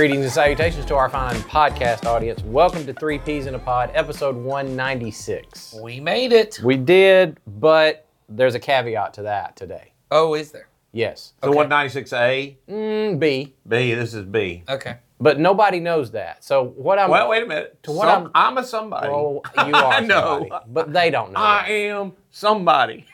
[0.00, 2.42] Greetings and salutations to our fine podcast audience.
[2.44, 5.74] Welcome to Three Peas in a Pod, episode 196.
[5.82, 6.58] We made it.
[6.64, 9.92] We did, but there's a caveat to that today.
[10.10, 10.68] Oh, is there?
[10.92, 11.34] Yes.
[11.44, 11.58] So Okay.
[11.58, 14.62] 196A, Mm, B, B, this is B.
[14.70, 14.96] Okay.
[15.20, 16.42] but nobody knows that.
[16.42, 17.82] So what I'm Well, wait a minute.
[17.82, 19.08] To what Some- I'm- I'm, a somebody.
[19.08, 20.38] Well, you are I know.
[20.40, 21.40] somebody, but they don't know.
[21.40, 21.72] I that.
[21.74, 23.04] am somebody.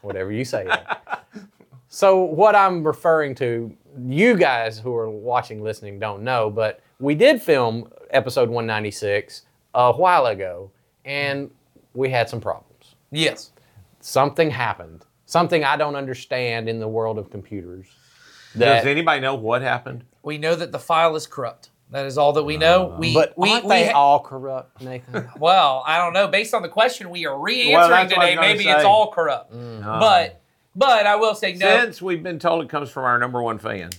[0.00, 0.66] whatever you say.
[1.90, 3.76] so what I'm referring to,
[4.08, 9.42] you guys who are watching, listening, don't know, but we did film episode 196
[9.74, 10.70] a while ago,
[11.04, 11.50] and
[11.94, 12.94] we had some problems.
[13.10, 13.50] Yes.
[14.00, 15.04] Something happened.
[15.26, 17.86] Something I don't understand in the world of computers.
[18.56, 20.04] Does anybody know what happened?
[20.22, 21.70] We know that the file is corrupt.
[21.90, 22.96] That is all that we know.
[22.98, 25.28] We, but we, aren't we they ha- all corrupt, Nathan?
[25.38, 26.28] well, I don't know.
[26.28, 28.68] Based on the question we are re-answering Well, that's what I today, was gonna maybe
[28.70, 28.86] it's say.
[28.86, 29.52] all corrupt.
[29.54, 30.00] Mm.
[30.00, 30.41] But,
[30.74, 31.82] but I will say no.
[31.82, 33.90] Since we've been told it comes from our number one fan.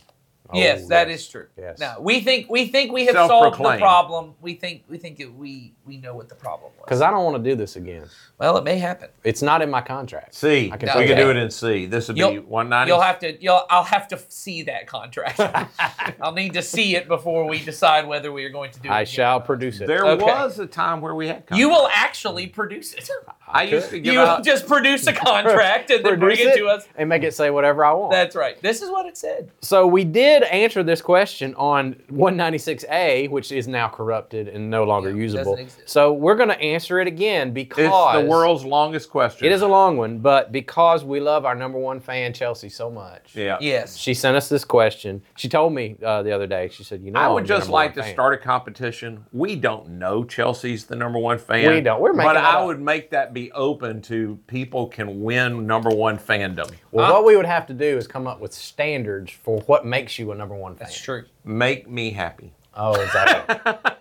[0.56, 1.20] Yes, Oh, that yes.
[1.22, 1.48] is true.
[1.58, 1.80] Yes.
[1.80, 3.80] No, we think we think we have solved the Self-proclaimed.
[3.82, 4.34] problem.
[4.42, 6.86] We think we think it, we we know what the problem was.
[6.86, 8.06] Because I don't want to do this again.
[8.40, 9.10] well, it may happen.
[9.24, 10.34] It's not in my contract.
[10.36, 10.70] C.
[10.72, 11.86] I can No, we can do it in C.
[11.86, 12.90] This would be You'll- 190.
[12.92, 13.42] You'll have to.
[13.44, 13.66] You'll.
[13.70, 15.40] I'll have to see that contract.
[16.22, 18.92] I'll need to see it before we decide whether we are going to do it.
[18.92, 19.14] I again.
[19.14, 19.88] shall produce it.
[19.88, 20.24] there Okay.
[20.26, 21.44] was a time where we had.
[21.54, 23.10] You will actually produce it.
[23.48, 24.44] I used to give You will out.
[24.54, 26.88] just produce a contract and then bring Produce it to us.
[26.96, 28.12] and make it say whatever I want.
[28.12, 28.60] That's right.
[28.62, 29.52] This is what it said.
[29.62, 35.10] So we did answer this question on 196A, which is now corrupted and no longer
[35.10, 35.58] Yeah, usable.
[35.86, 39.46] So we're going to answer it again because it's the world's longest question.
[39.46, 42.90] It is a long one, but because we love our number one fan Chelsea so
[42.90, 43.58] much, Yeah.
[43.62, 43.98] Yes.
[43.98, 45.22] she sent us this question.
[45.36, 46.70] She told me uh, the other day.
[46.72, 49.26] She said, "You know, I I'm would just like to fan." start a competition.
[49.32, 51.70] We don't know Chelsea's the number one fan.
[51.74, 52.00] We don't.
[52.02, 52.68] We're making But that I up.
[52.68, 56.72] would make that be open to people can win number one fandom.
[56.92, 57.14] Well, Huh?
[57.14, 60.23] what we would have to do is come up with standards for what makes you
[60.32, 60.86] a number one fan.
[60.86, 61.24] That's true.
[61.44, 62.54] Make me happy.
[62.76, 63.98] Oh, is that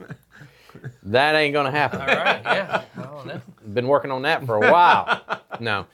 [0.00, 0.08] it?
[1.04, 2.00] that ain't gonna happen.
[2.00, 2.42] All right.
[2.44, 2.82] Yeah.
[2.96, 3.40] I don't know.
[3.72, 5.20] Been working on that for a while.
[5.60, 5.86] no.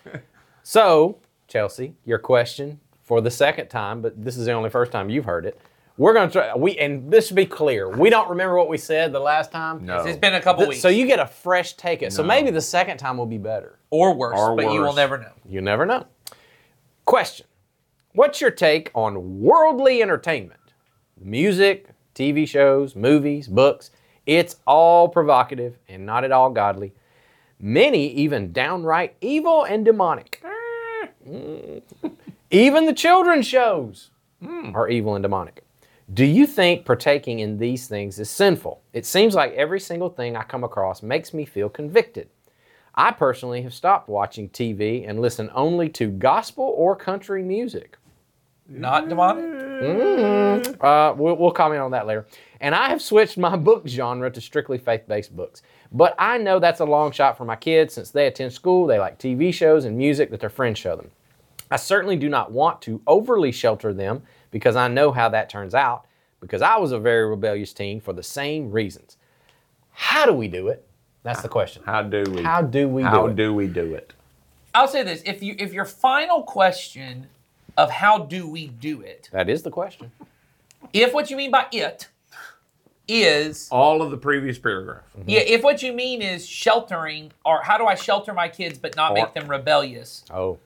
[0.62, 5.10] So, Chelsea, your question for the second time, but this is the only first time
[5.10, 5.60] you've heard it.
[5.96, 6.54] We're gonna try.
[6.56, 7.88] We and this should be clear.
[7.88, 9.84] We don't remember what we said the last time.
[9.86, 9.98] No.
[10.02, 10.82] It's been a couple Th- weeks.
[10.82, 12.12] So you get a fresh take it.
[12.12, 12.28] So No.
[12.28, 13.78] maybe the second time will be better.
[13.91, 14.96] or worse, Or but you will worse.
[14.96, 15.31] never know.
[15.48, 16.04] You never know.
[17.04, 17.46] Question:
[18.16, 20.60] What's your take on worldly entertainment?
[21.20, 23.91] Music, TV shows, movies, books.
[24.25, 26.92] It's all provocative and not at all godly.
[27.58, 30.41] Many even downright evil and demonic.
[31.28, 31.82] Mm.
[32.52, 34.10] Even the children's shows
[34.46, 35.64] are evil and demonic.
[36.12, 38.81] Do you think partaking in these things is sinful?
[38.92, 42.28] It seems like every single thing I come across makes me feel convicted.
[42.94, 47.96] I personally have stopped watching TV and listen only to gospel or country music.
[48.69, 49.44] Not demonic.
[50.80, 52.26] Uh, we'll, we'll comment on that later.
[52.60, 55.62] And I have switched my book genre to strictly faith based books.
[55.92, 58.98] But I know that's a long shot for my kids since they attend school, they
[58.98, 61.10] like TV shows and music that their friends show them.
[61.70, 65.75] I certainly do not want to overly shelter them because I know how that turns
[65.75, 66.06] out,
[66.41, 69.16] because I was a very rebellious teen for the same reasons.
[69.91, 70.86] How do we do it?
[71.22, 71.82] That's the question.
[71.86, 72.42] How do we?
[72.42, 73.36] How do we How do it?
[73.36, 74.12] do we do it?
[74.75, 77.28] I'll say this: if you if your final question
[77.76, 80.12] of how do we do it, That is the question.
[80.92, 82.08] if what you mean by it
[83.06, 85.02] is All of the previous paragraph.
[85.18, 85.28] Mm-hmm.
[85.28, 88.96] yeah, if what you mean is sheltering or how do I shelter my kids but
[88.96, 90.24] not Or- make them rebellious?
[90.32, 90.58] Oh,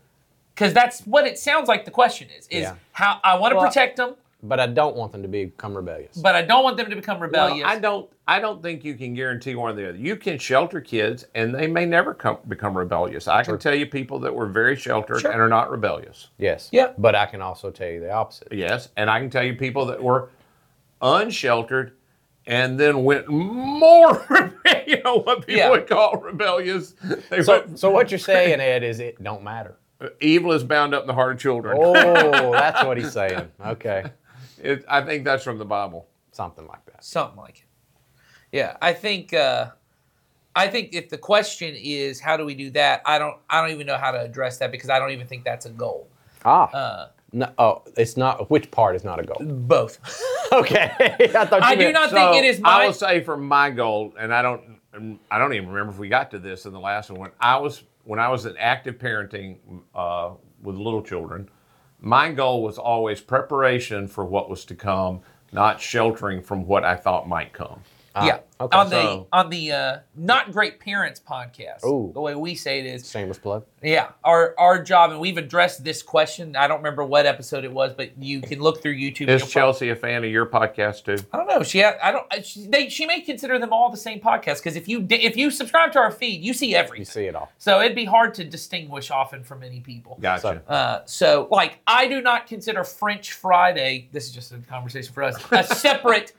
[0.55, 2.75] Because that's what it sounds like the question is: is Yeah.
[2.93, 6.17] how I want to Well, protect them, but I don't want them to become rebellious.
[6.17, 7.65] but I don't want them to become rebellious.
[7.65, 8.09] Well, I don't.
[8.29, 9.99] I don't think you can guarantee one or the other.
[9.99, 13.27] You can shelter kids, and they may never come, become rebellious.
[13.27, 15.31] I can tell you people that were very sheltered Sure.
[15.33, 16.29] and are not rebellious.
[16.39, 16.69] Yes.
[16.71, 16.93] Yeah.
[16.99, 18.53] But I can also tell you the opposite.
[18.53, 20.29] Yes, and I can tell you people that were
[21.03, 21.93] unsheltered
[22.47, 24.53] and then went more,
[24.87, 25.71] you know, what people Yeah.
[25.71, 26.95] would call rebellious.
[27.31, 29.77] They So, went, so what you're saying, Ed, is it don't matter.
[30.21, 31.77] evil is bound up in the heart of children.
[31.79, 33.49] Oh, that's what he's saying.
[33.67, 34.05] Okay,
[34.63, 36.07] It, I think that's from the Bible.
[36.33, 37.05] something like that.
[37.05, 37.65] something like it.
[38.53, 39.71] Yeah, I think uh,
[40.57, 43.71] I think if the question is how do we do that, I don't I don't
[43.73, 46.09] even know how to address that because I don't even think that's a goal.
[46.45, 48.49] Ah, Uh, no, oh, it's not.
[48.51, 49.39] Which part is not a goal?
[49.45, 49.99] both.
[50.51, 50.91] Okay,
[51.37, 53.37] I thought you I do meant- not think it is I my will say for
[53.37, 54.81] my goal, and I don't,
[55.31, 57.21] I don't even remember if we got to this in the last one.
[57.21, 59.59] When I was when I was in active parenting
[59.95, 60.31] uh,
[60.63, 61.51] with little children,
[62.01, 65.21] my goal was always preparation for what was to come,
[65.53, 67.83] not sheltering from what I thought might come.
[68.25, 68.77] Yeah, okay.
[68.79, 71.85] on the So- on the uh, not great parents podcast.
[71.85, 72.11] Ooh.
[72.15, 73.65] The way we say it is, Shameless plug.
[73.83, 76.57] yeah, our our job, and we've addressed this question.
[76.57, 79.23] I don't remember what episode it was, but you can look through YouTube.
[79.23, 81.23] and Is you'll prob- Chelsea a fan of your podcast too?
[81.33, 81.63] I don't know.
[81.63, 82.27] She, ha- I don't.
[82.33, 85.23] I- She, they, she may consider them all the same podcast because if you di-
[85.25, 87.01] if you subscribe to our feed, you see everything.
[87.01, 87.51] You see it all.
[87.59, 90.19] So it'd be hard to distinguish often for many people.
[90.21, 90.63] Gotcha.
[90.69, 94.09] Uh, so, like, I do not consider French Friday.
[94.13, 95.37] This is just a conversation for us.
[95.53, 96.33] A separate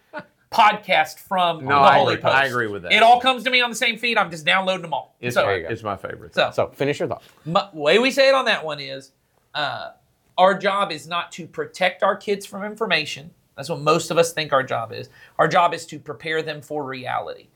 [0.51, 2.35] podcast from No, the I Holy agree- Post.
[2.35, 2.91] I agree with that.
[2.91, 4.17] It all comes to me on the same feed.
[4.17, 5.15] I'm just downloading them all.
[5.19, 6.33] it's, so, There it's my favorite.
[6.33, 7.23] so, So finish your thought.
[7.45, 9.11] my, way we say it on that one is,
[9.53, 9.91] uh,
[10.37, 13.31] our job is not to protect our kids from information.
[13.55, 15.09] That's what most of us think our job is.
[15.37, 17.47] Our job is to prepare them for reality.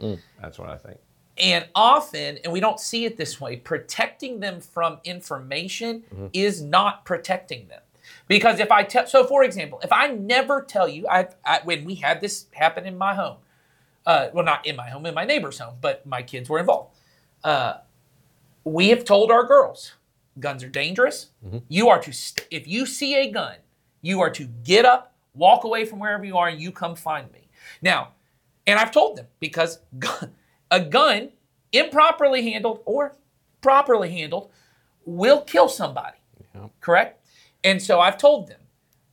[0.42, 0.98] That's what I think.
[1.38, 6.04] And often, and we don't see it this way, protecting them from information
[6.34, 7.82] is not protecting them.
[8.28, 11.84] Because if I tell, so for example, if I never tell you, I, I when
[11.84, 13.38] we had this happen in my home,
[14.06, 16.96] uh, well, not in my home, in my neighbor's home, but my kids were involved.
[17.44, 17.76] Uh,
[18.64, 19.94] we have told our girls,
[20.40, 21.28] guns are dangerous.
[21.68, 23.56] You are to, st- if you see a gun,
[24.02, 27.32] you are to get up, walk away from wherever you are, and you come find
[27.32, 27.48] me.
[27.82, 28.10] Now,
[28.66, 30.34] and I've told them because gun,
[30.72, 31.30] a gun,
[31.72, 33.16] improperly handled or
[33.62, 34.50] properly handled,
[35.06, 36.18] will kill somebody.
[36.56, 36.72] Yep.
[36.82, 37.23] Correct?
[37.64, 38.60] And so I've told them,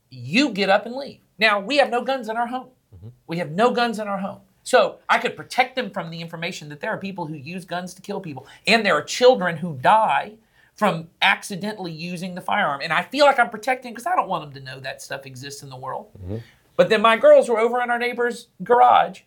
[0.09, 1.19] you get up and leave.
[1.37, 2.67] Now, we have no guns in our home.
[2.95, 3.09] Mm-hmm.
[3.27, 4.41] We have no guns in our home.
[4.63, 7.93] So I could protect them from the information that there are people who use guns
[7.95, 10.33] to kill people, and there are children who die
[10.75, 12.81] from accidentally using the firearm.
[12.81, 15.25] And I feel like I'm protecting because I don't want them to know that stuff
[15.25, 16.09] exists in the world.
[16.17, 16.37] Mm-hmm.
[16.75, 19.21] But then my girls were over in our neighbor's garage,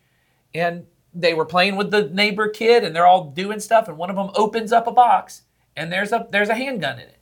[0.53, 3.87] and they were playing with the neighbor kid, and they're all doing stuff.
[3.87, 5.43] And one of them opens up a box,
[5.75, 7.19] and there's a there's a handgun in it.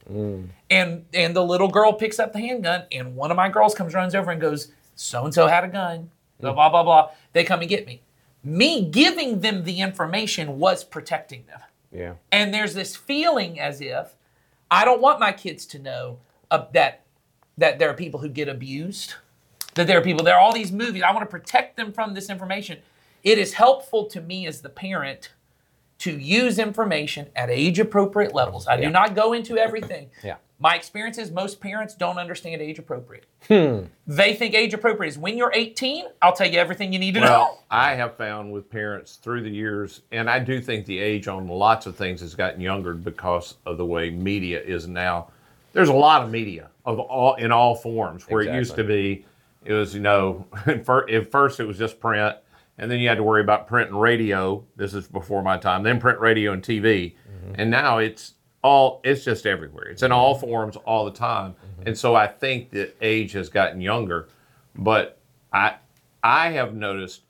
[0.70, 3.94] And and the little girl picks up the handgun, and one of my girls comes
[3.94, 7.10] runs over and goes, "So and so had a gun." Blah blah blah blah.
[7.32, 8.02] They come and get me.
[8.44, 11.62] Me giving them the information was protecting them.
[11.92, 12.14] Yeah.
[12.32, 14.16] And there's this feeling as if
[14.70, 16.20] I don't want my kids to know
[16.52, 17.04] uh, that
[17.58, 19.14] that there are people who get abused,
[19.76, 21.04] that there are people, there are all these movies.
[21.04, 22.80] I want to protect them from this information.
[23.24, 25.32] It is helpful to me as the parent
[26.04, 28.68] to use information at age appropriate levels.
[28.68, 28.88] I Yeah.
[28.88, 30.10] do not go into everything.
[30.24, 30.36] Yeah.
[30.60, 33.26] My experience is most parents don't understand age appropriate.
[33.50, 33.88] Hmm.
[34.08, 37.20] They think age appropriate is when you're 18, I'll tell you everything you need to
[37.20, 37.26] know.
[37.26, 41.28] Well, I have found with parents through the years, and I do think the age
[41.28, 45.28] on lots of things has gotten younger because of the way media is now.
[45.74, 48.24] There's a lot of media of all in all forms.
[48.30, 49.26] Where it used to be,
[49.66, 50.86] it was you know, at
[51.30, 52.38] first it was just print,
[52.84, 54.64] and then you had to worry about print and radio.
[54.76, 55.84] This is before my time.
[55.84, 57.54] Then print, radio, and TV, mm-hmm.
[57.56, 59.86] and now it's all it's just everywhere.
[59.86, 60.46] It's in all mm-hmm.
[60.46, 61.88] forms all the time, mm-hmm.
[61.88, 64.28] and so I think that age has gotten younger,
[64.76, 65.18] but
[65.54, 65.76] I
[66.22, 67.23] I have noticed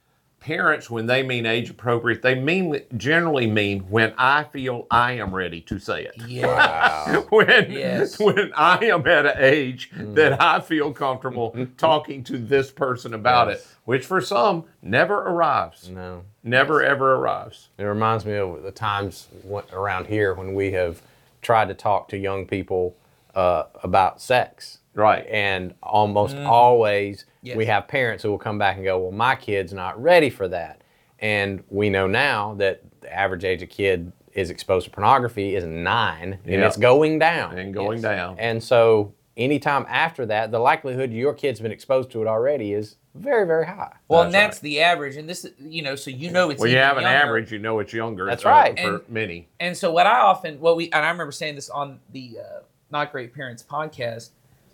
[0.43, 5.33] parents when they mean age appropriate, they mean generally mean when I feel I am
[5.33, 6.15] ready to say it.
[6.27, 7.17] yeah.
[7.29, 8.19] when Yes.
[8.19, 13.47] when I am at an age that I feel comfortable talking to this person about
[13.47, 13.59] Yes.
[13.61, 15.89] it, which for some never arrives.
[15.89, 16.23] No.
[16.43, 17.69] Never ever arrives.
[17.77, 19.29] It reminds me of the times
[19.71, 21.01] around here when we have
[21.41, 22.97] tried to talk to young people
[23.33, 24.79] uh, about sex.
[24.95, 25.25] Right.
[25.27, 27.57] And almost always Yes.
[27.57, 30.47] we have parents who will come back and go, Well, my kid's not ready for
[30.49, 30.81] that.
[31.19, 35.63] And we know now that the average age a kid is exposed to pornography is
[35.63, 37.57] nine and it's going down.
[37.57, 38.03] And going Yes.
[38.03, 38.35] down.
[38.39, 42.95] And so anytime after that, the likelihood your kid's been exposed to it already is
[43.15, 43.93] very, very high.
[44.07, 46.59] Well, That's and that's the average, and this, is- you know, so you know it's.
[46.59, 47.17] when you even have an younger.
[47.17, 48.25] average, you know it's younger.
[48.25, 48.79] That's uh, right.
[48.79, 49.47] For And- many.
[49.59, 52.59] And so what I often, what we, and I remember saying this on the uh,
[52.91, 54.31] Not Great Parents podcast.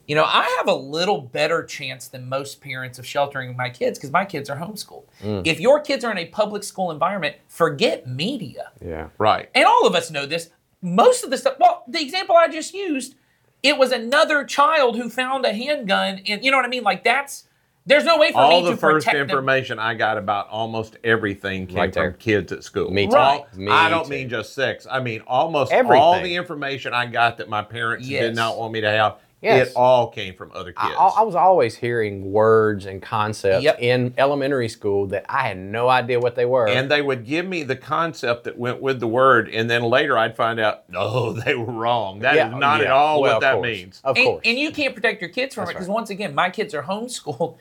[0.09, 3.99] You know, I have a little better chance than most parents of sheltering my kids
[3.99, 5.03] because my kids are homeschooled.
[5.21, 5.45] Mm.
[5.45, 8.71] If your kids are in a public school environment, forget media.
[8.83, 9.09] Yeah.
[9.19, 9.51] Right.
[9.53, 10.49] And all of us know this.
[10.81, 13.13] Most of the stuff, well, the example I just used,
[13.61, 16.81] it was another child who found a handgun, and you know what I mean?
[16.83, 17.43] Like that's,
[17.85, 19.29] there's no way for All me the to first protect them.
[19.29, 22.11] information I got about almost everything came Right there.
[22.13, 22.89] from kids at school.
[22.89, 23.13] Me too.
[23.13, 23.41] Right.
[23.41, 24.09] All- Me I don't too.
[24.09, 24.87] mean just sex.
[24.89, 28.21] I mean almost all the information I got that my parents Yes.
[28.23, 29.17] did not want me to have.
[29.41, 29.69] Yes.
[29.69, 30.93] It all came from other kids.
[30.97, 33.77] I was always hearing words and concepts Yep.
[33.79, 36.67] in elementary school that I had no idea what they were.
[36.67, 40.17] and they would give me the concept that went with the word, and then later
[40.17, 42.19] I'd find out, no, they were wrong.
[42.19, 43.63] That is Yeah, not at all Well, what that course.
[43.65, 44.01] means.
[44.03, 44.41] Of and, course.
[44.43, 45.93] and you can't protect your kids from That's it because right.
[45.95, 47.55] once again, my kids are homeschooled.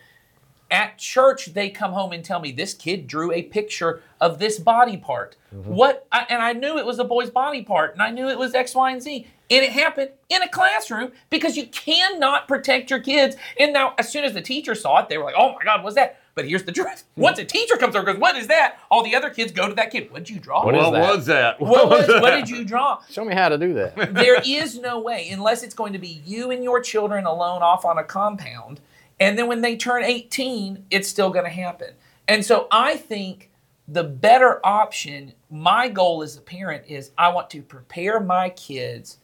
[0.70, 4.58] At church, they come home and tell me this kid drew a picture of this
[4.58, 5.37] body part.
[5.54, 5.70] Mm-hmm.
[5.70, 6.06] What?
[6.12, 8.54] I, and I knew it was a boy's body part, and I knew it was
[8.54, 9.26] X, Y, and Z.
[9.50, 13.37] And it happened in a classroom because you cannot protect your kids.
[13.58, 15.82] And now, as soon as the teacher saw it, they were like, "Oh my God,
[15.82, 17.02] what's that?" But here's the truth.
[17.16, 18.78] Once a teacher comes over and goes, What is that?
[18.92, 20.08] All the other kids go to that kid.
[20.12, 20.64] What'd you draw?
[20.64, 21.60] What is what was that?
[21.60, 22.22] what, was, that?
[22.22, 23.00] what did you draw?
[23.10, 24.14] Show me how to do that.
[24.14, 27.84] there is no way, unless it's going to be you and your children alone off
[27.84, 28.80] on a compound.
[29.20, 31.94] And then when they turn 18, it's still going to happen.
[32.28, 33.50] And so I think
[33.88, 39.18] the better option, my goal as a parent is I want to prepare my kids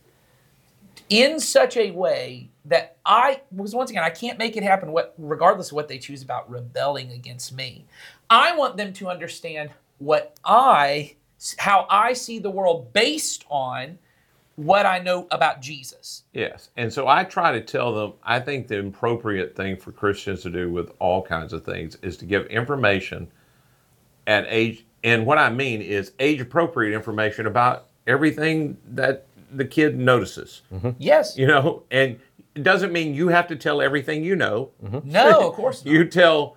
[1.10, 5.14] in such a way that I, because once again, I can't make it happen what,
[5.18, 7.84] regardless of what they choose about rebelling against me.
[8.30, 11.16] I want them to understand what I,
[11.58, 13.98] how I see the world based on
[14.56, 16.24] what I know about Jesus.
[16.32, 16.70] Yes.
[16.76, 20.50] And so I try to tell them, I think the appropriate thing for Christians to
[20.50, 23.28] do with all kinds of things is to give information
[24.26, 29.98] at age, and what I mean is age appropriate information about everything that the kid
[29.98, 30.90] notices, mm-hmm.
[30.98, 31.36] Yes.
[31.36, 32.18] you know, and
[32.54, 34.70] it doesn't mean you have to tell everything you know.
[34.82, 35.10] Mm-hmm.
[35.10, 35.92] No, of course not.
[35.92, 36.56] You tell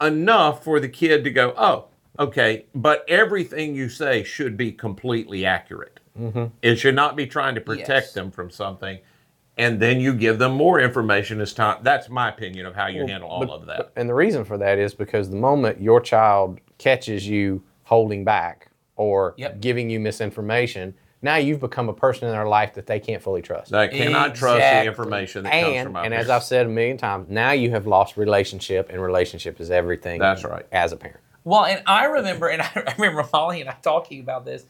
[0.00, 1.86] enough for the kid to go, oh,
[2.18, 6.00] okay, but everything you say should be completely accurate.
[6.18, 6.44] Mm-hmm.
[6.62, 8.12] It should not be trying to protect Yes.
[8.12, 8.98] them from something.
[9.56, 11.78] And then you give them more information as time.
[11.82, 13.92] That's my opinion of how you handle all of that.
[13.94, 18.70] And the reason for that is because the moment your child catches you holding back
[18.96, 19.60] or Yep.
[19.60, 23.42] giving you misinformation, now you've become a person in their life that they can't fully
[23.42, 23.70] trust.
[23.70, 26.28] They cannot trust the information that comes from and my and as.
[26.30, 30.18] I've said a million times, now you have lost relationship, and relationship is everything.
[30.20, 30.66] That's right.
[30.72, 34.20] As a parent, Well, and I remember, and I, I remember Molly and I talking
[34.20, 34.66] about this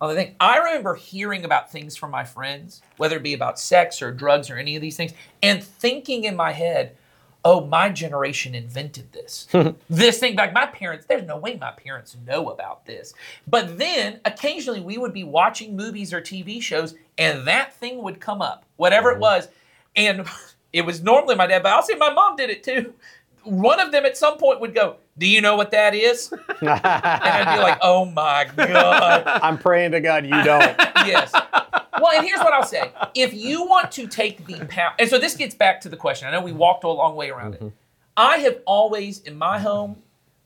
[0.00, 0.34] on the thing.
[0.40, 4.50] I remember hearing about things from my friends, whether it be about sex or drugs
[4.50, 6.96] or any of these things, and thinking in my head,
[7.44, 9.48] oh, my generation invented this.
[9.90, 13.14] this thing, like my parents, there's no way my parents know about this.
[13.46, 18.20] But then occasionally we would be watching movies or TV shows, and that thing would
[18.20, 19.22] come up, whatever it mm-hmm.
[19.22, 19.48] was.
[19.96, 20.26] And
[20.72, 22.94] it was normally my dad, but I'll say my mom did it too.
[23.44, 26.32] One of them at some point would go, Do you know what that is?
[26.32, 29.22] And I'd be like, oh my God.
[29.26, 30.80] I'm praying to God you don't.
[31.06, 31.32] Yes.
[31.32, 32.92] Well, and here's what I'll say.
[33.14, 36.28] If you want to take the power, and so this gets back to the question.
[36.28, 37.60] I know we walked a long way around it.
[37.60, 37.74] Mm-hmm.
[38.18, 39.96] I have always, in my home,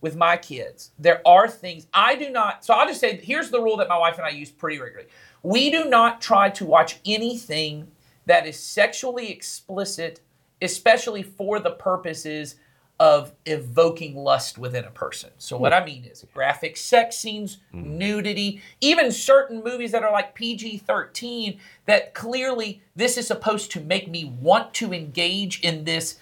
[0.01, 2.65] with my kids, there are things I do not.
[2.65, 5.09] So I'll just say, here's the rule that my wife and I use pretty regularly.
[5.43, 7.89] We do not try to watch anything
[8.27, 10.21] that is sexually explicit,
[10.63, 12.57] especially for the purposes
[13.01, 15.31] of evoking lust within a person.
[15.39, 20.35] So what I mean is graphic sex scenes, nudity, even certain movies that are like
[20.35, 26.21] PG-13 that clearly this is supposed to make me want to engage in this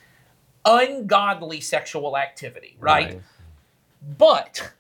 [0.65, 3.07] ungodly sexual activity, right?
[3.07, 3.23] Right.
[4.17, 4.73] But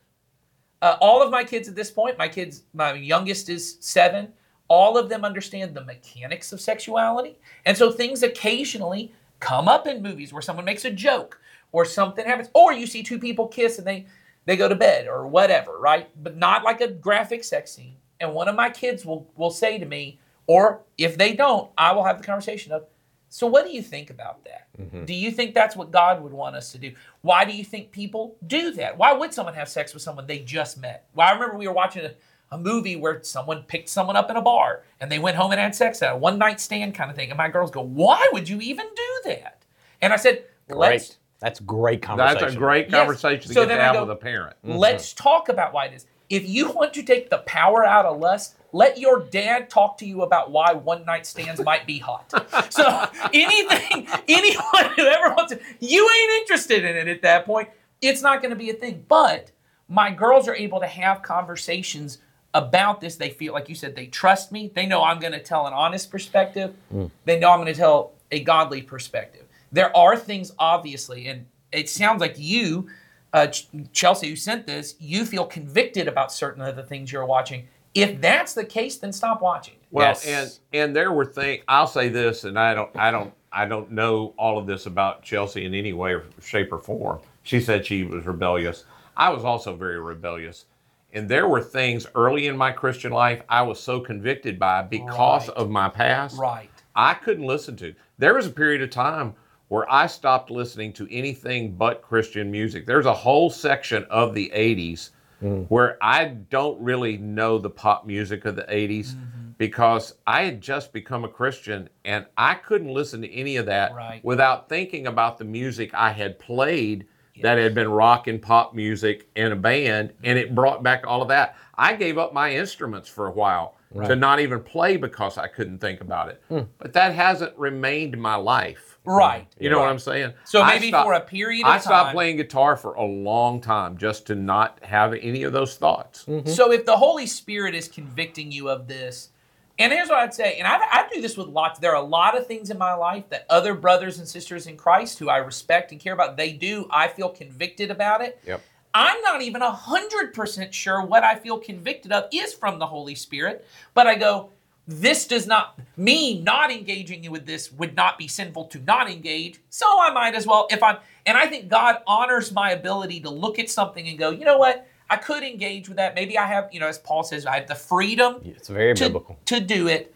[0.80, 4.32] uh, all of my kids at this point, my kids, my youngest is seven,
[4.68, 7.38] all of them understand the mechanics of sexuality.
[7.66, 11.38] And so things occasionally come up in movies where someone makes a joke
[11.72, 14.06] or something happens, or you see two people kiss and they,
[14.44, 16.08] they go to bed or whatever, right?
[16.22, 17.96] But not like a graphic sex scene.
[18.20, 21.92] And one of my kids will, will say to me, or if they don't, I
[21.92, 22.84] will have the conversation of,
[23.28, 24.68] so what do you think about that?
[24.78, 25.06] Mm-hmm.
[25.06, 26.92] Do you think that's what God would want us to do?
[27.22, 28.98] Why do you think people do that?
[28.98, 31.08] Why would someone have sex with someone they just met?
[31.14, 32.12] Well, I remember we were watching a,
[32.50, 35.60] a movie where someone picked someone up in a bar and they went home and
[35.60, 37.30] had sex, a one night stand kind of thing.
[37.30, 39.64] And my girls go, Why would you even do that?
[40.02, 41.16] And I said, Let's Great.
[41.42, 42.40] That's great conversation.
[42.40, 42.99] That's a great Yes.
[42.99, 44.56] conversation to So get then to have go- with a parent.
[44.62, 45.22] Let's mm-hmm.
[45.22, 46.06] talk about why this.
[46.30, 50.06] If you want to take the power out of lust, let your dad talk to
[50.06, 52.32] you about why one night stands might be hot.
[52.70, 57.68] So anything, anyone who ever wants to, you ain't interested in it at that point.
[58.00, 59.04] It's not going to be a thing.
[59.08, 59.50] But
[59.88, 62.18] my girls are able to have conversations
[62.54, 63.16] about this.
[63.16, 64.70] They feel like you said they trust me.
[64.72, 66.75] They know I'm going to tell an honest perspective.
[66.94, 67.11] Mm.
[67.25, 69.41] They know I'm going to tell a godly perspective.
[69.72, 72.88] There are things obviously, and it sounds like you
[73.32, 77.24] uh, Ch- Chelsea, who sent this, you feel convicted about certain of the things you're
[77.24, 77.66] watching.
[77.94, 79.74] If that's the case, then stop watching.
[79.90, 80.26] Well, Yes.
[80.26, 81.62] and and there were things.
[81.68, 85.22] I'll say this, and I don't, I don't, I don't know all of this about
[85.22, 87.20] Chelsea in any way, or shape, or form.
[87.42, 88.84] She said she was rebellious.
[89.16, 90.66] I was also very rebellious,
[91.14, 95.48] and there were things early in my Christian life I was so convicted by because
[95.48, 95.56] Right.
[95.56, 96.38] of my past.
[96.38, 96.68] Right.
[96.94, 97.94] I couldn't listen to.
[98.18, 99.34] There was a period of time
[99.72, 102.84] where I stopped listening to anything but Christian music.
[102.84, 105.12] There's a whole section of the 80s
[105.42, 105.64] mm.
[105.70, 109.52] where I don't really know the pop music of the 80s mm-hmm.
[109.56, 113.94] because I had just become a Christian and I couldn't listen to any of that
[113.94, 114.22] Right.
[114.22, 117.06] without thinking about the music I had played
[117.40, 120.54] that had been rock and pop music in a band and it mm-hmm.
[120.54, 121.56] brought back all of that.
[121.76, 125.78] I gave up my instruments for a while to not even play because I couldn't
[125.78, 126.42] think about it.
[126.48, 126.60] Hmm.
[126.78, 128.91] But that hasn't remained my life.
[129.04, 129.49] Right.
[129.59, 130.32] You know what I'm saying?
[130.44, 133.04] So I maybe stopped- for a period of I stopped time- playing guitar for a
[133.04, 136.25] long time just to not have any of those thoughts.
[136.25, 136.49] Mm-hmm.
[136.49, 139.30] So if the Holy Spirit is convicting you of this,
[139.78, 141.80] and here's what I'd say, and I, I do this with lots.
[141.80, 144.76] There are a lot of things in my life that other brothers and sisters in
[144.76, 146.87] Christ who I respect and care about, they do.
[146.90, 148.38] I feel convicted about it.
[148.47, 148.61] Yep.
[148.94, 153.14] I'm not even hundred percent sure what I feel convicted of is from the Holy
[153.14, 154.50] Spirit, but I go,
[154.86, 159.10] this does not me not engaging you with this would not be sinful to not
[159.10, 159.60] engage.
[159.70, 163.30] So I might as well if I'm and I think God honors my ability to
[163.30, 164.88] look at something and go, you know what?
[165.08, 166.14] I could engage with that.
[166.14, 169.04] Maybe I have, you know, as Paul says, I have the freedom It's very to,
[169.04, 169.38] biblical.
[169.44, 170.14] to do it.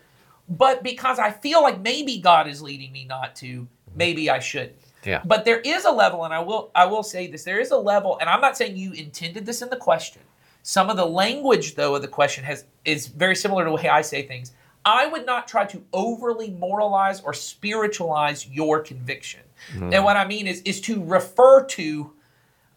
[0.48, 4.76] But because I feel like maybe God is leading me not to, maybe I shouldn't.
[5.04, 5.20] Yeah.
[5.24, 7.76] But there is a level, and I will I will say this, there is a
[7.76, 10.22] level, and I'm not saying you intended this in the question.
[10.62, 13.88] Some of the language though of the question has is very similar to the way
[13.88, 14.52] I say things.
[14.86, 19.40] I would not try to overly moralize or spiritualize your conviction.
[19.72, 19.92] Mm-hmm.
[19.92, 22.12] And what I mean is is to refer to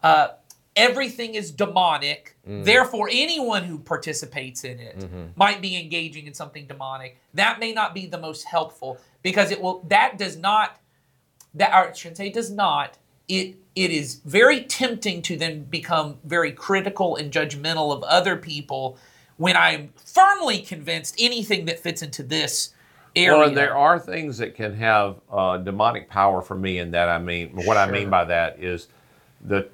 [0.02, 0.30] uh,
[0.76, 2.36] everything is demonic.
[2.48, 2.66] Mm.
[2.66, 5.26] Therefore, anyone who participates in it mm-hmm.
[5.36, 7.20] might be engaging in something demonic.
[7.36, 9.84] That may not be the most helpful because it will.
[9.88, 10.80] That does not.
[11.54, 12.98] That I shouldn't say does not.
[13.28, 18.98] It it is very tempting to then become very critical and judgmental of other people
[19.40, 22.74] when I'm firmly convinced anything that fits into this
[23.16, 23.40] area.
[23.40, 27.20] Well, there are things that can have uh, demonic power for me, and that I
[27.20, 28.90] mean, what I mean by that is
[29.42, 29.70] the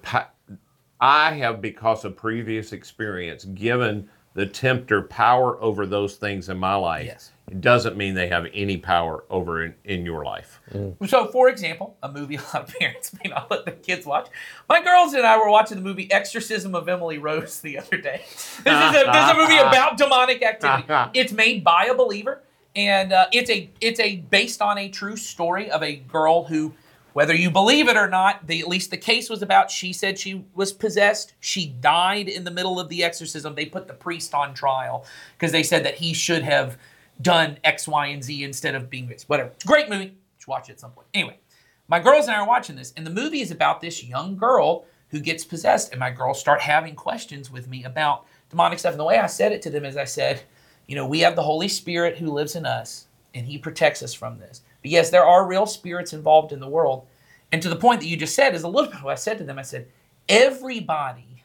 [1.02, 6.76] I have, because of previous experience, given the tempter power over those things in my
[6.76, 7.08] life.
[7.08, 7.32] Yes.
[7.48, 10.60] It doesn't mean they have any power over in, in your life.
[11.06, 14.28] So, for example, a movie a lot of parents may not let their kids watch.
[14.68, 18.24] My girls and I were watching the movie Exorcism of Emily Rose the other day.
[18.66, 20.86] This is a, this is a movie about demonic activity.
[21.14, 22.42] It's made by a believer,
[22.76, 26.74] and uh, it's a it's a based on a true story of a girl who,
[27.14, 29.70] whether you believe it or not, the at least the case was about.
[29.70, 31.34] She said she was possessed.
[31.40, 33.54] She died in the middle of the exorcism.
[33.56, 35.06] They put the priest on trial
[35.38, 36.78] because they said that he should have
[37.22, 39.52] done X, Y, and Z instead of being whatever.
[39.66, 40.16] Great movie.
[40.48, 41.08] Watch it at some point.
[41.14, 41.40] Anyway,
[41.88, 44.86] my girls and I are watching this, and the movie is about this young girl
[45.10, 48.92] who gets possessed, and my girls start having questions with me about demonic stuff.
[48.92, 50.44] And the way I said it to them is I said,
[50.88, 54.14] you know, we have the Holy Spirit who lives in us, and He protects us
[54.14, 54.62] from this.
[54.82, 57.08] But yes, there are real spirits involved in the world.
[57.52, 59.40] And to the point that you just said is a little bit what I said
[59.40, 59.58] to them.
[59.58, 59.88] I said,
[60.30, 61.44] everybody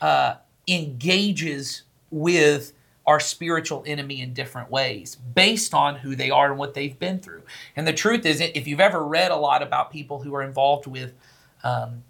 [0.00, 2.72] uh, engages with
[3.06, 7.20] our spiritual enemy in different ways based on who they are and what they've been
[7.20, 7.42] through.
[7.76, 10.86] And the truth is, if you've ever read a lot about people who are involved
[10.86, 11.12] with,
[11.62, 12.02] um,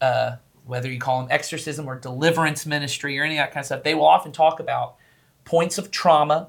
[0.00, 3.66] uh, whether you call them exorcism or deliverance ministry or any of that kind of
[3.66, 4.96] stuff, they will often talk about
[5.44, 6.48] points of trauma,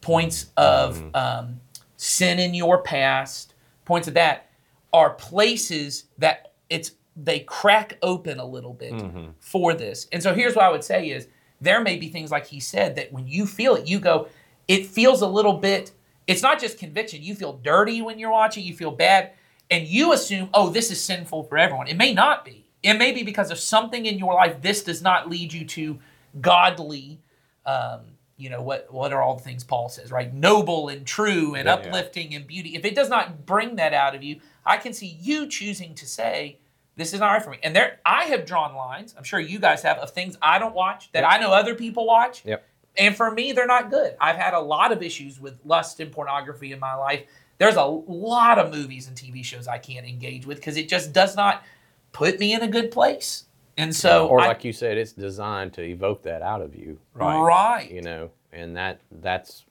[0.00, 1.60] points of um,
[1.96, 4.50] sin in your past, points of that
[4.92, 8.92] are places that it's they crack open a little bit
[9.40, 10.06] for this.
[10.12, 11.28] And so here's what I would say is
[11.60, 14.28] there may be things like he said that when you feel it, you go,
[14.68, 15.92] it feels a little bit,
[16.26, 17.22] it's not just conviction.
[17.22, 19.32] You feel dirty when you're watching, you feel bad,
[19.70, 21.88] and you assume, oh, this is sinful for everyone.
[21.88, 22.66] It may not be.
[22.82, 24.60] It may be because of something in your life.
[24.60, 25.98] This does not lead you to
[26.40, 27.20] godly,
[27.64, 28.00] um,
[28.36, 30.32] you know, what what are all the things Paul says, right?
[30.32, 31.86] Noble and true and Yeah, yeah.
[31.86, 32.76] uplifting and beauty.
[32.76, 36.06] If it does not bring that out of you, I can see you choosing to
[36.06, 36.58] say,
[36.96, 37.58] this is not right for me.
[37.62, 39.14] And there, I have drawn lines.
[39.16, 42.06] I'm sure you guys have of things I don't watch that I know other people
[42.06, 42.42] watch.
[42.44, 42.64] Yep.
[42.98, 44.16] And for me, they're not good.
[44.20, 47.24] I've had a lot of issues with lust and pornography in my life.
[47.58, 51.12] There's a lot of movies and TV shows I can't engage with because it just
[51.12, 51.62] does not
[52.12, 53.44] put me in a good place.
[53.78, 56.98] And so, or I- like you said, it's designed to evoke that out of you.
[57.12, 59.64] right, You know, and that that's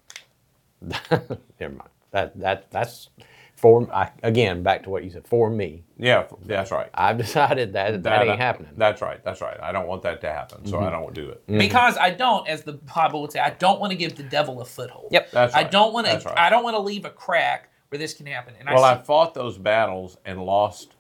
[0.82, 1.90] never mind.
[2.12, 3.10] That that that's
[3.56, 5.28] for I, again back to what you said.
[5.28, 6.90] For me, Yeah, that's right.
[6.94, 8.72] I've decided that that, ain't happening.
[8.78, 9.24] That's right.
[9.24, 9.58] That's right.
[9.62, 10.86] I don't want that to happen, so Mm-hmm.
[10.86, 11.42] I don't do it.
[11.48, 11.58] Mm-hmm.
[11.58, 14.62] because I don't, as the Bible would say, I don't want to give the devil
[14.62, 15.08] a foothold.
[15.12, 15.32] Yep.
[15.32, 15.66] That's right.
[15.66, 16.30] I don't want That's to.
[16.30, 16.38] right.
[16.38, 18.54] I don't want to leave a crack where this can happen.
[18.60, 20.96] And Well, I I fought those battles and lost,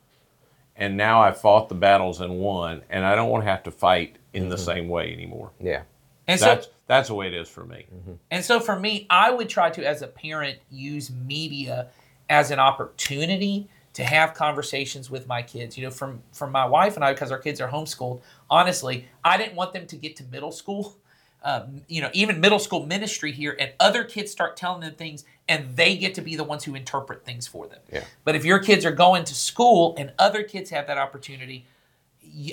[0.77, 3.71] and now I fought the battles and won, and I don't want to have to
[3.71, 4.65] fight in the mm-hmm.
[4.65, 5.51] same way anymore.
[5.59, 5.83] yeah.
[6.27, 7.85] and so That's that's the way it is for me.
[7.93, 8.13] Mm-hmm.
[8.31, 11.89] And so for me, I would try to, as a parent, use media
[12.29, 15.77] as an opportunity to have conversations with my kids.
[15.77, 18.21] You know, from from my wife and I, because our kids are homeschooled.
[18.49, 20.97] Honestly, I didn't want them to get to middle school.
[21.43, 25.25] Um, you know, even middle school ministry here, and other kids start telling them things,
[25.47, 27.79] and they get to be the ones who interpret things for them.
[27.91, 28.03] Yeah.
[28.23, 31.65] But if your kids are going to school and other kids have that opportunity,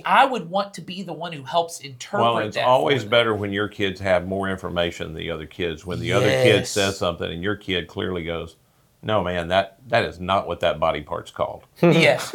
[0.05, 3.53] I would want to be the one who helps interpret Well, it's always better when
[3.53, 5.85] your kids have more information than the other kids.
[5.87, 8.57] When the other kid says something and your kid clearly goes,
[9.03, 12.33] "No, man, that that is not what that body part's called." yes,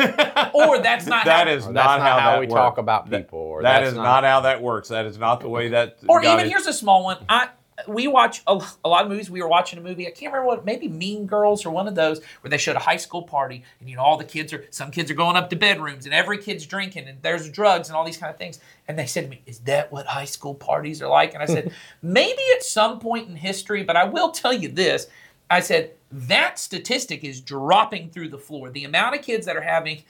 [0.54, 2.54] or that's not That how, is not, that's not how, how that we works.
[2.54, 4.90] talk about people, or that that's not- not how that works.
[4.90, 5.98] That is not the way that.
[6.08, 7.18] Or God even is- here's a small one.
[7.30, 7.50] I
[7.88, 9.30] we watch a, a lot of movies.
[9.30, 10.08] We were watching a movie.
[10.08, 10.66] I can't remember what.
[10.66, 13.88] Maybe Mean Girls or one of those where they showed a high school party, and
[13.88, 14.66] you know all the kids are.
[14.72, 17.96] Some kids are going up to bedrooms, and every kid's drinking, and there's drugs and
[17.96, 18.60] all these kind of things.
[18.88, 21.46] And they said to me, "Is that what high school parties are like?" And I
[21.46, 25.08] said, "Maybe at some point in history, but I will tell you this."
[25.50, 28.70] I said that statistic is dropping through the floor.
[28.70, 30.04] The amount of kids that are having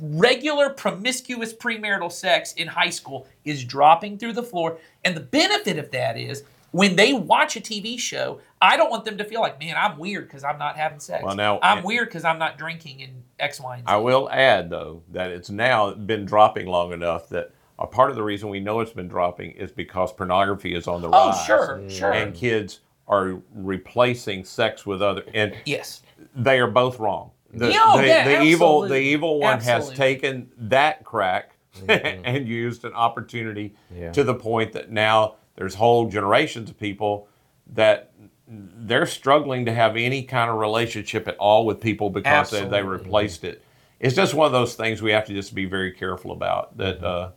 [0.00, 4.78] regular promiscuous premarital sex in high school is dropping through the floor.
[5.04, 9.04] And the benefit of that is when they watch a TV show, I don't want
[9.04, 11.22] them to feel like, man, I'm weird because I'm not having sex.
[11.22, 13.92] Well, now- I'm eh, weird because I'm not drinking and X, Y, and Z.
[13.92, 18.16] I will add though that it's now been dropping long enough that a part of
[18.16, 21.44] the reason we know it's been dropping is because pornography is on the oh, rise.
[21.44, 22.12] sure, sure.
[22.12, 26.02] And kids are replacing sex with other and yes.
[26.34, 27.30] they are both wrong.
[27.52, 29.90] The, Yeah, the, yeah, the evil the evil one Absolutely.
[29.90, 31.56] has taken that crack
[31.88, 34.12] and used an opportunity Yeah.
[34.12, 37.28] to the point that now there's whole generations of people
[37.74, 38.12] that
[38.46, 42.82] they're struggling to have any kind of relationship at all with people because they, they
[42.82, 43.62] replaced it.
[44.00, 46.76] It's just one of those things we have to just be very careful about.
[46.76, 47.30] That uh,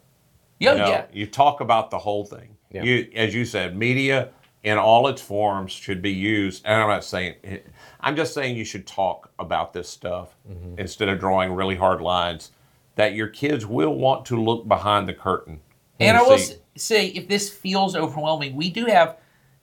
[0.60, 1.06] Yo, you know, yeah.
[1.14, 2.58] you talk about the whole thing.
[2.72, 2.84] Yeah.
[2.84, 4.30] You, as you said, media
[4.68, 6.64] in all its forms should be used.
[6.66, 7.36] And I'm not saying,
[8.02, 10.80] I'm just saying you should talk about this stuff Mm-hmm.
[10.80, 12.52] instead of drawing really hard lines.
[12.96, 15.60] That your kids will want to look behind the curtain.
[16.00, 19.18] And I will see- say, if this feels overwhelming, we do have,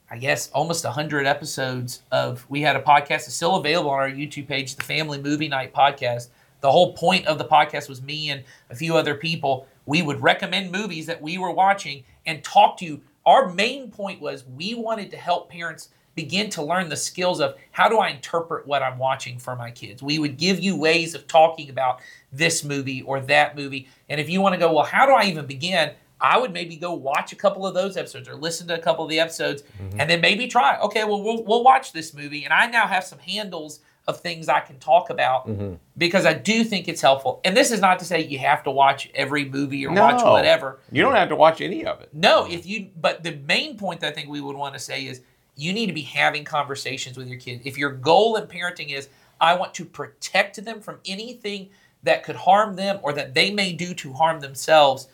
[0.09, 2.45] I guess, almost 100 episodes of.
[2.49, 5.73] We had a podcast that's still available on our YouTube page, the Family Movie Night
[5.73, 6.29] Podcast.
[6.61, 9.67] The whole point of the podcast was me and a few other people.
[9.85, 13.01] We would recommend movies that we were watching and talk to you.
[13.25, 17.55] Our main point was we wanted to help parents begin to learn the skills of
[17.71, 20.01] how do I interpret what I'm watching for my kids.
[20.01, 21.99] We would give you ways of talking about
[22.31, 23.89] this movie or that movie.
[24.09, 25.91] And if you want to go, well, how do I even begin?
[26.21, 29.03] I would maybe go watch a couple of those episodes or listen to a couple
[29.03, 29.99] of the episodes mm-hmm.
[29.99, 30.79] and then maybe try.
[30.79, 34.47] Okay, well, we'll we'll watch this movie and I now have some handles of things
[34.47, 35.75] I can talk about mm-hmm.
[35.97, 37.41] because I do think it's helpful.
[37.43, 40.79] And this is not to say you have to watch every movie or watch whatever.
[40.91, 42.09] You don't have to watch any of it.
[42.13, 45.05] No, if you but the main point that I think we would want to say
[45.07, 45.21] is
[45.55, 47.63] you need to be having conversations with your kids.
[47.65, 49.09] If your goal in parenting is
[49.41, 51.69] I want to protect them from anything
[52.03, 55.07] that could harm them or that they may do to harm themselves,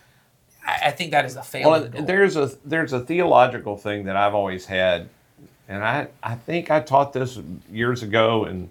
[0.68, 1.90] I, I think that is a failure.
[1.94, 5.08] Well, there's a there's a theological thing that I've always had,
[5.70, 7.40] and I I think I taught this
[7.72, 8.70] years ago, and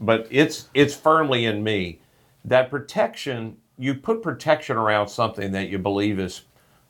[0.00, 2.00] but it's it's firmly in me
[2.44, 3.56] that protection.
[3.78, 6.42] You put protection around something that you believe is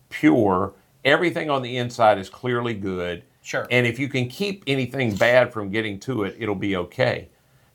[0.09, 0.73] pure.
[1.05, 3.23] Everything on the inside is clearly good.
[3.43, 3.67] Sure.
[3.71, 7.29] And if you can keep anything bad from getting to it, it'll be okay.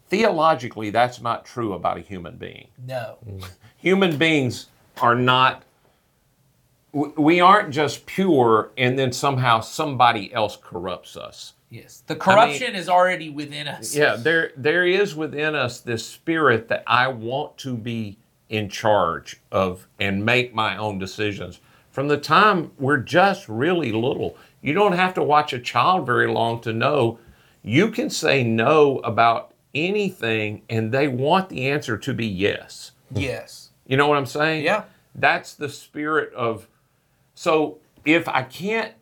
[0.09, 3.17] Theologically, that's not true about a human being no.
[3.77, 4.67] human beings
[5.01, 5.63] are not
[6.93, 12.03] we aren't just pure and then somehow somebody else corrupts us Yes.
[12.07, 13.95] The corruption is already within us.
[13.95, 18.17] yeah there there is within us this spirit that i want to be
[18.49, 24.37] in charge of and make my own decisions from the time we're just really little
[24.61, 27.17] you don't have to watch a child very long to know
[27.63, 33.69] you can say no about anything and they want the answer to be yes Yes.
[33.87, 34.63] you know what I'm saying?
[34.63, 34.83] Yeah.
[35.13, 36.67] That's the spirit of
[37.33, 38.97] so if I can't I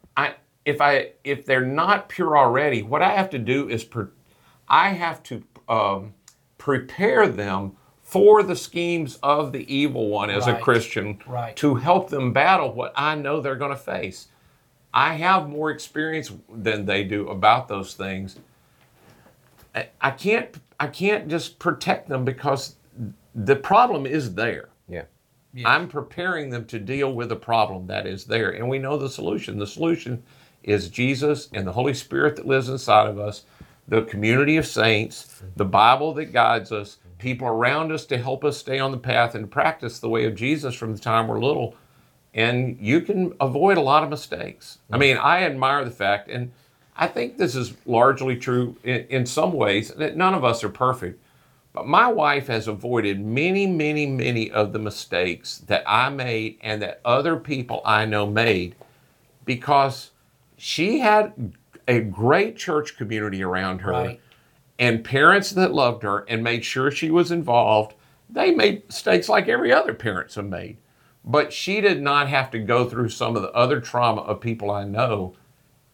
[0.66, 4.06] if I if they're not pure already, what I have to do is pre,
[4.68, 6.14] I have to um,
[6.58, 11.56] prepare them for the schemes of the evil one as a Christian Right.
[11.58, 14.28] to help them battle what I know they're going to face.
[14.94, 18.38] I have more experience than they do about those things.
[19.76, 22.76] I- I can't I can't just protect them because
[23.36, 24.70] the problem is there.
[24.88, 25.04] Yeah.
[25.54, 25.66] Yes.
[25.68, 28.52] I'm preparing them to deal with a problem that is there.
[28.52, 29.58] And we know the solution.
[29.58, 30.22] The solution
[30.64, 33.44] is Jesus and the Holy Spirit that lives inside of us,
[33.88, 38.58] the community of saints, the Bible that guides us, people around us to help us
[38.58, 41.76] stay on the path and practice the way of Jesus from the time we're little.
[42.34, 44.80] And you can avoid a lot of mistakes.
[44.92, 46.52] I mean, I admire the fact, and
[46.96, 50.70] I think this is largely true in, in some ways, that none of us are
[50.70, 51.20] perfect.
[51.74, 56.82] But my wife has avoided many, many, many of the mistakes that I made and
[56.82, 58.76] that other people I know made
[59.46, 60.12] because
[60.64, 61.54] she had
[61.90, 64.22] a great church community around her Right.
[64.80, 67.96] and parents that loved her and made sure she was involved.
[68.30, 70.78] They made mistakes like every other parents have made.
[71.26, 74.70] but she did not have to go through some of the other trauma of people
[74.72, 75.36] I know,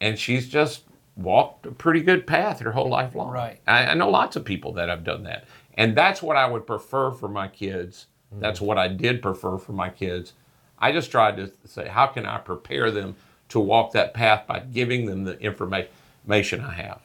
[0.01, 0.83] and she's just
[1.15, 3.31] walked a pretty good path her whole life long.
[3.31, 3.59] Right.
[3.67, 6.65] I, I know lots of people that have done that, and that's what I would
[6.65, 8.07] prefer for my kids.
[8.31, 8.65] That's mm.
[8.67, 10.33] what I did prefer for my kids.
[10.79, 13.15] I just tried to say, how can I prepare them
[13.49, 17.01] to walk that path by giving them the information I have.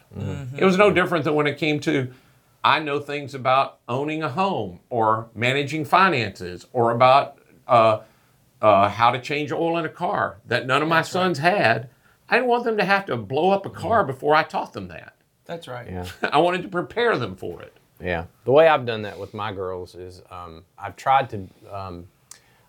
[0.56, 2.12] It was no different than when it came to
[2.64, 7.36] I know things about owning a home or managing finances or about
[7.68, 8.00] uh,
[8.62, 11.90] uh, how to change oil in a car that none of my sons had.
[12.26, 14.88] I didn't want them to have to blow up a car before I taught them
[14.88, 15.14] that.
[15.44, 15.86] That's right.
[15.86, 16.06] Yeah.
[16.32, 17.76] I wanted to prepare them for it.
[18.00, 22.08] Yeah, the way I've done that with my girls is um, I've tried to um,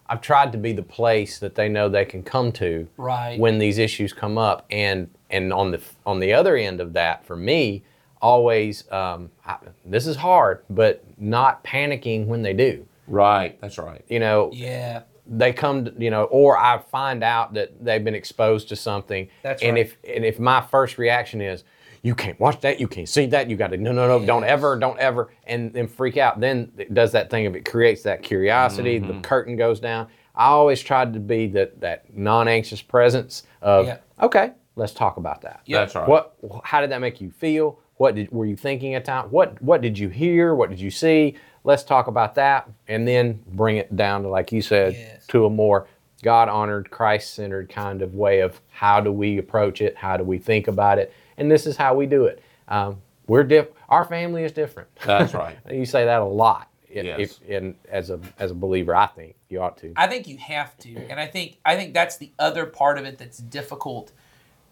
[0.07, 3.39] I've tried to be the place that they know they can come to Right.
[3.39, 7.25] when these issues come up, and and on the on the other end of that,
[7.25, 7.83] for me,
[8.21, 12.85] always um, I, this is hard, but not panicking when they do.
[13.07, 13.59] Right.
[13.61, 14.03] That's right.
[14.07, 15.03] You know, Yeah.
[15.27, 19.27] they come, to, you know, or I find out that they've been exposed to something.
[19.43, 19.85] That's and right.
[19.85, 21.63] if and if my first reaction is,
[22.05, 24.43] you can't watch that, you can't see that, you got to no, no, no, don't
[24.43, 26.39] ever, don't ever, and then freak out.
[26.39, 28.99] Then it does that thing of it creates that curiosity.
[28.99, 29.07] Mm-hmm.
[29.07, 30.07] The curtain goes down.
[30.35, 33.97] I always tried to be that that non-anxious presence of, Yeah.
[34.21, 35.61] okay, let's talk about that.
[35.65, 35.79] Yeah.
[35.79, 36.07] That's right.
[36.07, 36.35] What?
[36.63, 37.79] How did that make you feel?
[37.97, 39.25] What did, were you thinking at time?
[39.31, 40.53] What What did you hear?
[40.53, 41.35] What did you see?
[41.63, 45.25] Let's talk about that, and then bring it down to, like you said, Yes.
[45.27, 45.87] to a more
[46.21, 49.95] God honored, Christ centered kind of way of how do we approach it?
[49.97, 51.11] How do we think about it?
[51.37, 52.41] And this is how we do it.
[52.67, 54.89] Um, we're diff- Our family is different.
[55.05, 55.57] That's right.
[55.69, 56.69] you say that a lot.
[56.89, 57.19] If, Yes.
[57.19, 59.91] if, in, as a as a believer, I think you ought to.
[59.97, 63.03] I think you have to, and I think I think that's the other part of
[63.05, 64.13] it that's difficult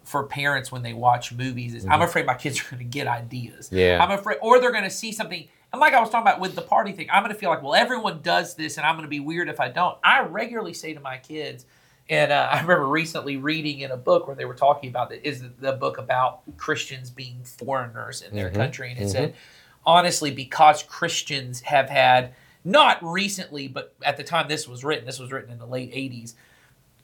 [0.04, 1.74] for parents when they watch movies.
[1.74, 3.66] Is I'm afraid my kids are going to get ideas.
[3.66, 3.76] Mm-hmm.
[3.76, 4.02] Yeah.
[4.02, 5.46] I'm afraid, or they're going to see something.
[5.72, 7.62] And like I was talking about with the party thing, I'm going to feel like,
[7.62, 9.98] well, everyone does this, and I'm going to be weird if I don't.
[10.02, 11.66] I regularly say to my kids,
[12.10, 15.22] and uh, I remember recently reading in a book where they were talking about it
[15.24, 19.34] is the book about Christians being foreigners in their country, and it said,
[19.86, 25.18] honestly, because Christians have had not recently, but at the time this was written, this
[25.18, 26.34] was written in the late '80s.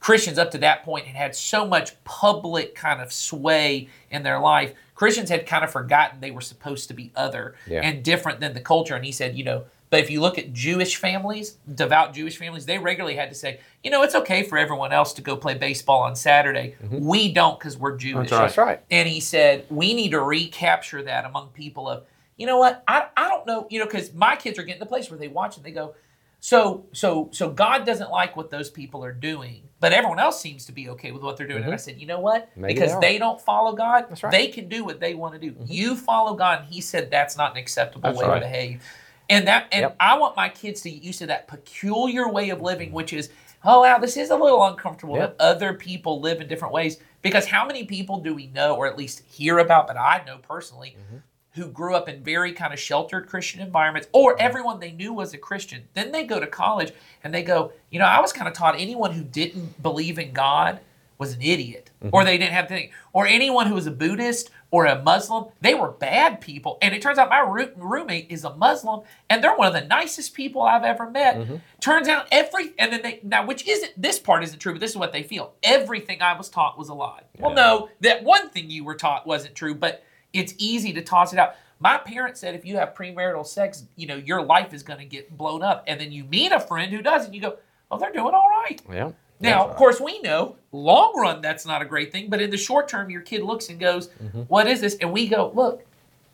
[0.00, 4.40] Christians up to that point had had so much public kind of sway in their
[4.40, 4.72] life.
[4.94, 7.80] Christians had kind of forgotten they were supposed to be other Yeah.
[7.82, 8.94] and different than the culture.
[8.94, 12.64] And he said, you know, but if you look at Jewish families, devout Jewish families,
[12.64, 15.54] they regularly had to say, you know, it's okay for everyone else to go play
[15.54, 16.76] baseball on Saturday.
[16.88, 18.30] We don't because we're Jewish.
[18.30, 18.80] That's right.
[18.90, 22.04] And he said, we need to recapture that among people of,
[22.36, 24.84] you know what, I, I don't know, you know, because my kids are getting to
[24.84, 25.94] the place where they watch and they go,
[26.42, 30.64] so so so God doesn't like what those people are doing, but everyone else seems
[30.66, 31.64] to be okay with what they're doing.
[31.64, 32.50] And I said, you know what?
[32.52, 32.60] Mm-hmm.
[32.62, 34.16] Maybe because they they don't follow God, right.
[34.16, 34.30] Mm-hmm.
[34.30, 35.54] they can do what they want to do.
[35.66, 38.34] You follow God, and He said that's not an acceptable That's way right.
[38.36, 38.82] to behave.
[39.30, 39.96] And that and Yep.
[40.00, 43.30] I want my kids to get used to that peculiar way of living, which is,
[43.64, 45.38] oh wow, this is a little uncomfortable Yep.
[45.38, 46.98] that other people live in different ways.
[47.22, 50.38] Because how many people do we know, or at least hear about, but I know
[50.38, 51.16] personally, Mm-hmm.
[51.60, 55.34] who grew up in very kind of sheltered Christian environments, or everyone they knew was
[55.34, 55.82] a Christian.
[55.94, 56.92] Then they go to college
[57.24, 60.32] and they go, you know, I was kind of taught anyone who didn't believe in
[60.32, 60.78] God
[61.20, 62.08] was an idiot, mm-hmm.
[62.12, 62.90] or they didn't have anything.
[63.12, 66.78] or anyone who was a Buddhist or a Muslim, they were bad people.
[66.80, 69.86] And it turns out my roo- roommate is a Muslim, and they're one of the
[69.86, 71.36] nicest people I've ever met.
[71.36, 71.56] Mm-hmm.
[71.78, 74.90] Turns out every, and then they now, which isn't this part isn't true, but this
[74.90, 75.52] is what they feel.
[75.62, 77.22] Everything I was taught was a lie.
[77.38, 80.02] Well, no, that one thing you were taught wasn't true, but
[80.32, 81.54] it's easy to toss it out.
[81.80, 85.06] My parents said if you have premarital sex, you know, your life is going to
[85.06, 85.84] get blown up.
[85.86, 87.56] And then you meet a friend who does, and you go,
[87.90, 88.80] oh, they're doing all right.
[88.90, 89.12] Yeah.
[89.40, 92.56] Now, of course, we know long run that's not a great thing, but in the
[92.56, 94.42] short term, your kid looks and goes, Mm-hmm.
[94.42, 95.84] "What is this?" And we go, "Look,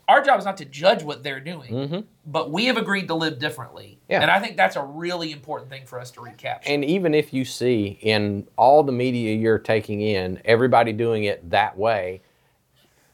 [0.07, 1.99] our job is not to judge what they're doing, Mm-hmm.
[2.25, 4.21] but we have agreed to live differently." Yeah.
[4.21, 6.69] And I think that's a really important thing for us to recapture.
[6.71, 11.49] And even if you see in all the media you're taking in, everybody doing it
[11.49, 12.21] that way,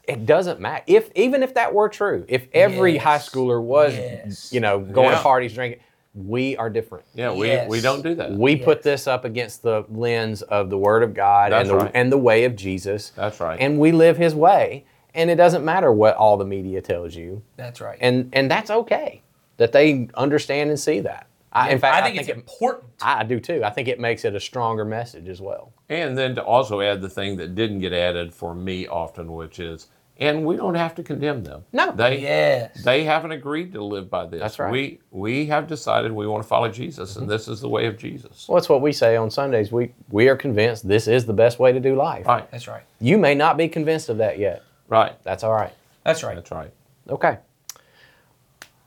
[0.08, 0.82] it doesn't matter.
[0.88, 3.02] If even if that were true, if every Yes.
[3.02, 4.52] high schooler was, Yes.
[4.52, 5.16] you know, going Yeah.
[5.18, 5.80] to parties, drinking,
[6.14, 7.04] we are different.
[7.14, 7.68] Yeah, we, Yes.
[7.68, 8.32] we don't do that.
[8.32, 11.84] We put this up against the lens of the Word of God That's and the
[11.84, 11.92] right.
[11.94, 13.10] and the way of Jesus.
[13.16, 13.58] That's right.
[13.60, 17.42] And we live His way, and it doesn't matter what all the media tells you,
[17.56, 17.98] that's right.
[18.00, 19.22] and and that's okay
[19.56, 21.26] that they understand and see that.
[21.52, 22.84] I, in fact, I think, it's it, important.
[23.00, 23.62] I do too.
[23.62, 25.72] I think it makes it a stronger message as well.
[25.88, 29.60] And then to also add the thing that didn't get added for me often, which
[29.60, 29.86] is,
[30.18, 31.64] and we don't have to condemn them.
[31.72, 31.90] No.
[31.92, 32.84] they yes.
[32.84, 34.40] they haven't agreed to live by this.
[34.40, 34.70] That's right.
[34.70, 37.22] We we have decided we want to follow Jesus, Mm-hmm.
[37.22, 38.46] and this is the way of Jesus.
[38.48, 39.72] Well, that's what we say on Sundays.
[39.72, 42.26] We we are convinced this is the best way to do life.
[42.26, 42.82] Right, that's right.
[43.00, 44.62] You may not be convinced of that yet.
[44.88, 45.14] right.
[45.24, 45.72] That's all right.
[46.04, 46.34] That's right.
[46.36, 46.70] That's right.
[47.08, 47.38] Okay.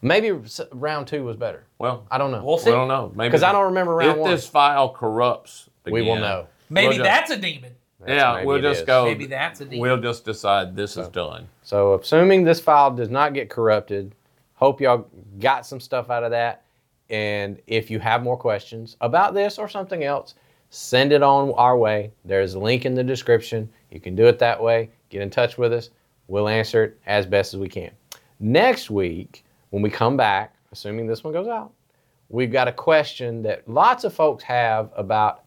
[0.01, 0.31] Maybe
[0.71, 1.63] round two was better.
[1.79, 2.43] Well, I don't know.
[2.45, 2.69] We'll see.
[2.69, 3.11] I don't know.
[3.15, 4.31] Maybe because I don't remember round if one.
[4.31, 5.69] this file corrupts.
[5.85, 6.47] we will know.
[6.69, 7.73] Maybe We'll that's a demon.
[8.07, 8.85] Yeah, maybe we'll it just is.
[8.85, 9.05] go.
[9.05, 9.79] Maybe that's a demon.
[9.79, 11.47] We'll just decide this is done.
[11.63, 14.15] So, assuming this file does not get corrupted,
[14.53, 15.07] hope y'all
[15.39, 16.63] got some stuff out of that.
[17.09, 20.35] And if you have more questions about this or something else,
[20.69, 22.11] send it on our way.
[22.25, 23.69] There's a link in the description.
[23.91, 24.89] You can do it that way.
[25.09, 25.89] Get in touch with us.
[26.27, 27.91] We'll answer it as best as we can.
[28.39, 31.71] Next week, when we come back, assuming this one goes out,
[32.29, 35.43] we've got a question that lots of folks have about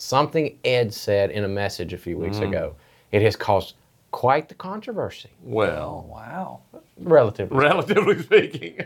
[0.00, 2.48] something Ed said in a message a few weeks mm.
[2.48, 2.74] ago.
[3.12, 3.74] It has caused
[4.12, 6.60] quite the controversy, Oh Well, wow.
[6.98, 7.56] relatively.
[7.56, 8.78] relatively speaking,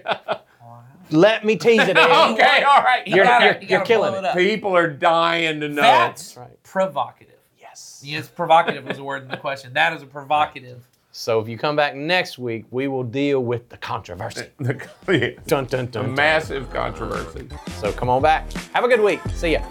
[1.11, 2.33] Let me tease it, Ed.
[2.33, 3.07] okay, all right.
[3.07, 4.35] You You're- gotta- you're- you you're killing blow it.
[4.35, 5.83] People are dying to know.
[5.83, 6.63] That's right.
[6.63, 7.35] provocative.
[7.61, 8.03] Yes.
[8.05, 9.73] Yes, provocative was the word in the question.
[9.75, 10.87] That is a provocative.
[11.13, 14.49] So if you come back next week, we will deal with the controversy.
[14.59, 16.07] The, Dun dun a dun.
[16.07, 16.15] dun.
[16.15, 17.49] massive controversy.
[17.79, 18.51] So come on back.
[18.73, 19.21] Have a good week.
[19.35, 19.63] See ya.